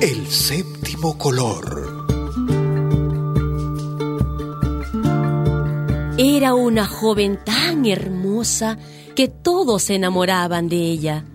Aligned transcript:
El 0.00 0.28
séptimo 0.28 1.18
color. 1.18 2.06
Era 6.16 6.54
una 6.54 6.86
joven 6.86 7.38
tan 7.44 7.84
hermosa 7.84 8.78
que 9.14 9.28
todos 9.28 9.82
se 9.82 9.96
enamoraban 9.96 10.70
de 10.70 10.76
ella. 10.76 11.26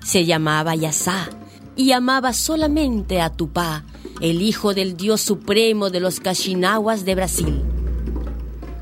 Se 0.00 0.24
llamaba 0.24 0.76
Yasá 0.76 1.28
y 1.74 1.90
amaba 1.90 2.32
solamente 2.32 3.20
a 3.20 3.30
Tupá, 3.30 3.84
el 4.20 4.42
hijo 4.42 4.74
del 4.74 4.96
dios 4.96 5.20
supremo 5.20 5.90
de 5.90 5.98
los 5.98 6.20
Kashinawas 6.20 7.04
de 7.04 7.16
Brasil. 7.16 7.62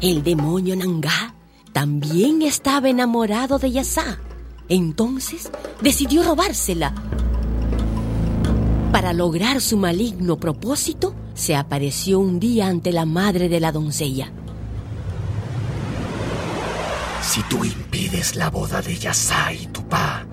El 0.02 0.22
demonio 0.22 0.76
Nangá 0.76 1.34
también 1.72 2.42
estaba 2.42 2.90
enamorado 2.90 3.58
de 3.58 3.70
Yasá. 3.70 4.18
Entonces 4.68 5.50
decidió 5.80 6.22
robársela. 6.22 6.92
Para 8.92 9.14
lograr 9.14 9.62
su 9.62 9.78
maligno 9.78 10.36
propósito, 10.36 11.14
se 11.32 11.56
apareció 11.56 12.18
un 12.20 12.38
día 12.38 12.68
ante 12.68 12.92
la 12.92 13.06
madre 13.06 13.48
de 13.48 13.58
la 13.58 13.72
doncella. 13.72 14.30
Si 17.22 17.42
tú 17.44 17.64
impides 17.64 18.36
la 18.36 18.50
boda 18.50 18.82
de 18.82 18.94
Yasá 18.94 19.50
y 19.54 19.66
Tupá 19.68 20.26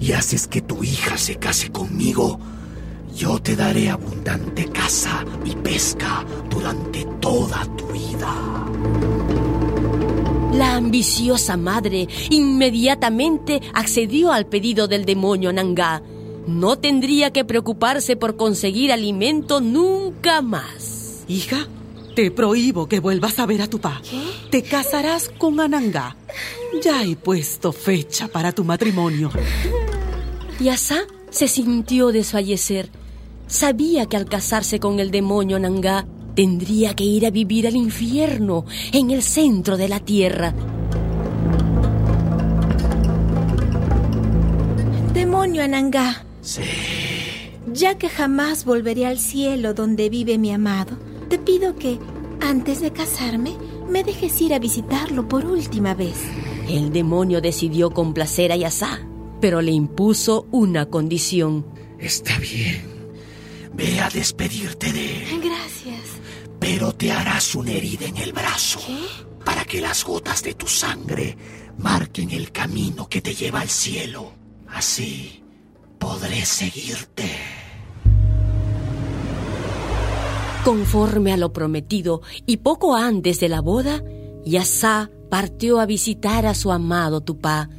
y 0.00 0.12
haces 0.12 0.46
que 0.46 0.62
tu 0.62 0.82
hija 0.82 1.18
se 1.18 1.36
case 1.36 1.70
conmigo, 1.70 2.40
yo 3.14 3.38
te 3.38 3.54
daré 3.54 3.90
abundante 3.90 4.64
caza 4.64 5.22
y 5.44 5.54
pesca 5.56 6.24
durante 6.48 7.04
toda 7.20 7.66
tu 7.76 7.86
vida. 7.88 8.34
La 10.54 10.76
ambiciosa 10.76 11.58
madre 11.58 12.08
inmediatamente 12.30 13.60
accedió 13.74 14.32
al 14.32 14.46
pedido 14.46 14.88
del 14.88 15.04
demonio 15.04 15.52
Nangá. 15.52 16.02
No 16.46 16.76
tendría 16.78 17.32
que 17.32 17.44
preocuparse 17.44 18.16
por 18.16 18.36
conseguir 18.36 18.92
alimento 18.92 19.60
nunca 19.60 20.42
más. 20.42 21.24
Hija, 21.28 21.68
te 22.14 22.30
prohíbo 22.30 22.88
que 22.88 23.00
vuelvas 23.00 23.38
a 23.38 23.46
ver 23.46 23.62
a 23.62 23.68
tu 23.68 23.78
pa. 23.78 24.00
Te 24.50 24.62
casarás 24.62 25.28
con 25.28 25.60
Anangá. 25.60 26.16
Ya 26.82 27.04
he 27.04 27.16
puesto 27.16 27.72
fecha 27.72 28.28
para 28.28 28.52
tu 28.52 28.64
matrimonio. 28.64 29.30
Yasá 30.58 31.02
se 31.30 31.48
sintió 31.48 32.08
desfallecer. 32.08 32.90
Sabía 33.46 34.06
que 34.06 34.16
al 34.16 34.26
casarse 34.26 34.80
con 34.80 35.00
el 35.00 35.10
demonio 35.10 35.58
Nangá 35.58 36.06
tendría 36.34 36.94
que 36.94 37.04
ir 37.04 37.26
a 37.26 37.30
vivir 37.30 37.66
al 37.66 37.76
infierno 37.76 38.64
en 38.92 39.10
el 39.10 39.22
centro 39.22 39.76
de 39.76 39.88
la 39.88 40.00
tierra. 40.00 40.54
Demonio 45.12 45.62
Anangá. 45.62 46.24
Sí. 46.50 46.62
Ya 47.72 47.96
que 47.96 48.08
jamás 48.08 48.64
volveré 48.64 49.06
al 49.06 49.20
cielo 49.20 49.72
donde 49.72 50.10
vive 50.10 50.36
mi 50.36 50.50
amado, 50.50 50.98
te 51.28 51.38
pido 51.38 51.76
que, 51.76 52.00
antes 52.40 52.80
de 52.80 52.92
casarme, 52.92 53.56
me 53.88 54.02
dejes 54.02 54.40
ir 54.40 54.52
a 54.52 54.58
visitarlo 54.58 55.28
por 55.28 55.46
última 55.46 55.94
vez. 55.94 56.16
El 56.68 56.92
demonio 56.92 57.40
decidió 57.40 57.92
complacer 57.92 58.50
a 58.50 58.56
Yasá, 58.56 58.98
pero 59.40 59.62
le 59.62 59.70
impuso 59.70 60.48
una 60.50 60.86
condición. 60.86 61.64
Está 62.00 62.36
bien. 62.40 62.82
Ve 63.72 64.00
a 64.00 64.08
despedirte 64.08 64.92
de 64.92 65.22
él. 65.22 65.40
Gracias. 65.40 66.18
Pero 66.58 66.92
te 66.92 67.12
harás 67.12 67.54
una 67.54 67.70
herida 67.70 68.06
en 68.06 68.16
el 68.16 68.32
brazo. 68.32 68.80
¿Qué? 68.84 68.98
Para 69.44 69.64
que 69.64 69.80
las 69.80 70.04
gotas 70.04 70.42
de 70.42 70.54
tu 70.54 70.66
sangre 70.66 71.36
marquen 71.78 72.32
el 72.32 72.50
camino 72.50 73.08
que 73.08 73.20
te 73.20 73.36
lleva 73.36 73.60
al 73.60 73.70
cielo. 73.70 74.32
Así 74.66 75.40
podré 76.00 76.44
seguirte. 76.44 77.30
Conforme 80.64 81.32
a 81.32 81.36
lo 81.36 81.52
prometido 81.52 82.22
y 82.46 82.56
poco 82.58 82.96
antes 82.96 83.38
de 83.38 83.48
la 83.48 83.60
boda, 83.60 84.02
Yasá 84.44 85.10
partió 85.30 85.78
a 85.78 85.86
visitar 85.86 86.46
a 86.46 86.54
su 86.54 86.72
amado 86.72 87.20
Tupá. 87.20 87.70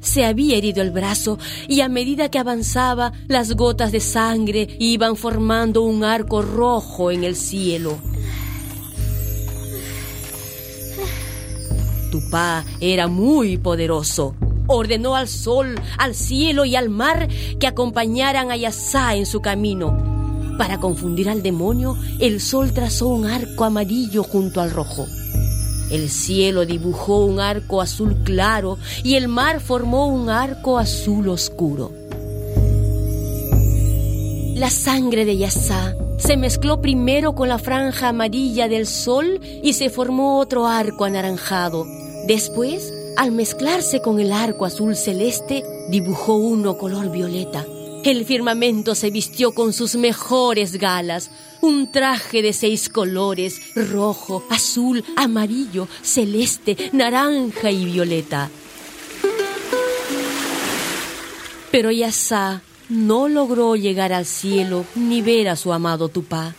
Se 0.00 0.24
había 0.24 0.56
herido 0.56 0.82
el 0.82 0.90
brazo 0.90 1.38
y 1.66 1.80
a 1.80 1.88
medida 1.88 2.30
que 2.30 2.38
avanzaba, 2.38 3.12
las 3.26 3.54
gotas 3.54 3.90
de 3.90 4.00
sangre 4.00 4.68
iban 4.78 5.16
formando 5.16 5.82
un 5.82 6.04
arco 6.04 6.42
rojo 6.42 7.10
en 7.10 7.24
el 7.24 7.34
cielo. 7.34 7.98
Tupá 12.10 12.64
era 12.80 13.08
muy 13.08 13.58
poderoso. 13.58 14.34
Ordenó 14.68 15.16
al 15.16 15.28
sol, 15.28 15.74
al 15.96 16.14
cielo 16.14 16.64
y 16.64 16.76
al 16.76 16.90
mar 16.90 17.26
que 17.58 17.66
acompañaran 17.66 18.52
a 18.52 18.56
Yasá 18.56 19.16
en 19.16 19.26
su 19.26 19.40
camino. 19.40 19.96
Para 20.58 20.78
confundir 20.78 21.30
al 21.30 21.42
demonio, 21.42 21.96
el 22.20 22.40
sol 22.40 22.72
trazó 22.72 23.08
un 23.08 23.26
arco 23.26 23.64
amarillo 23.64 24.22
junto 24.22 24.60
al 24.60 24.70
rojo. 24.70 25.06
El 25.90 26.10
cielo 26.10 26.66
dibujó 26.66 27.24
un 27.24 27.40
arco 27.40 27.80
azul 27.80 28.22
claro 28.24 28.76
y 29.02 29.14
el 29.14 29.28
mar 29.28 29.60
formó 29.60 30.06
un 30.06 30.28
arco 30.28 30.78
azul 30.78 31.28
oscuro. 31.28 31.92
La 34.54 34.70
sangre 34.70 35.24
de 35.24 35.38
Yasá 35.38 35.94
se 36.18 36.36
mezcló 36.36 36.82
primero 36.82 37.34
con 37.34 37.48
la 37.48 37.58
franja 37.58 38.08
amarilla 38.08 38.68
del 38.68 38.86
sol 38.86 39.40
y 39.62 39.72
se 39.72 39.88
formó 39.88 40.40
otro 40.40 40.66
arco 40.66 41.04
anaranjado. 41.04 41.86
Después, 42.26 42.92
al 43.18 43.32
mezclarse 43.32 44.00
con 44.00 44.20
el 44.20 44.32
arco 44.32 44.64
azul 44.64 44.94
celeste, 44.94 45.64
dibujó 45.88 46.36
uno 46.36 46.78
color 46.78 47.10
violeta. 47.10 47.66
El 48.04 48.24
firmamento 48.24 48.94
se 48.94 49.10
vistió 49.10 49.50
con 49.50 49.72
sus 49.72 49.96
mejores 49.96 50.76
galas, 50.76 51.32
un 51.60 51.90
traje 51.90 52.42
de 52.42 52.52
seis 52.52 52.88
colores, 52.88 53.60
rojo, 53.74 54.44
azul, 54.50 55.04
amarillo, 55.16 55.88
celeste, 56.00 56.90
naranja 56.92 57.72
y 57.72 57.86
violeta. 57.86 58.50
Pero 61.72 61.90
Yasá 61.90 62.62
no 62.88 63.28
logró 63.28 63.74
llegar 63.74 64.12
al 64.12 64.26
cielo 64.26 64.84
ni 64.94 65.22
ver 65.22 65.48
a 65.48 65.56
su 65.56 65.72
amado 65.72 66.08
Tupá. 66.08 66.54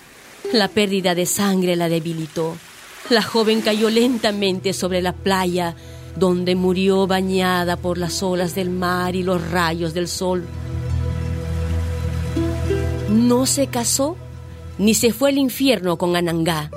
La 0.51 0.67
pérdida 0.67 1.15
de 1.15 1.25
sangre 1.25 1.77
la 1.77 1.87
debilitó. 1.87 2.57
La 3.09 3.21
joven 3.21 3.61
cayó 3.61 3.89
lentamente 3.89 4.73
sobre 4.73 5.01
la 5.01 5.13
playa, 5.13 5.75
donde 6.15 6.55
murió 6.55 7.07
bañada 7.07 7.77
por 7.77 7.97
las 7.97 8.21
olas 8.23 8.55
del 8.55 8.69
mar 8.69 9.15
y 9.15 9.23
los 9.23 9.51
rayos 9.51 9.93
del 9.93 10.07
sol. 10.07 10.45
No 13.09 13.45
se 13.45 13.67
casó 13.67 14.15
ni 14.79 14.93
se 14.93 15.11
fue 15.11 15.29
al 15.29 15.37
infierno 15.37 15.97
con 15.97 16.15
Anangá. 16.15 16.71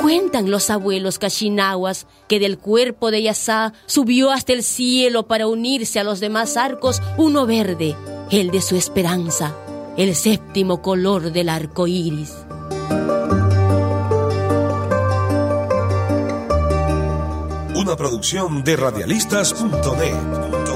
Cuentan 0.00 0.50
los 0.50 0.70
abuelos 0.70 1.18
cachinahuas 1.18 2.06
que 2.26 2.40
del 2.40 2.58
cuerpo 2.58 3.10
de 3.10 3.22
Yasá 3.22 3.74
subió 3.86 4.32
hasta 4.32 4.54
el 4.54 4.62
cielo 4.64 5.28
para 5.28 5.46
unirse 5.46 6.00
a 6.00 6.04
los 6.04 6.20
demás 6.20 6.56
arcos 6.56 7.00
uno 7.18 7.46
verde, 7.46 7.94
el 8.30 8.50
de 8.50 8.62
su 8.62 8.76
esperanza, 8.76 9.54
el 9.96 10.16
séptimo 10.16 10.80
color 10.80 11.32
del 11.32 11.50
arco 11.50 11.86
iris. 11.86 12.32
Una 17.80 17.96
producción 17.96 18.62
de 18.62 18.76
radialistas.net. 18.76 20.69